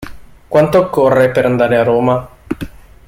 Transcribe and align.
Quanto 0.47 0.79
occorre 0.79 1.29
per 1.29 1.45
andare 1.45 1.77
a 1.77 1.83
Roma? 1.83 2.27